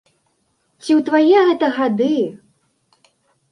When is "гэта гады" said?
1.51-2.11